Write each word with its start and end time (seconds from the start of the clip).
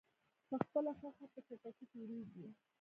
په 0.49 0.55
خپله 0.63 0.91
خوښه 0.99 1.25
په 1.33 1.39
چټکۍ 1.47 1.85
تېریږي. 1.91 2.47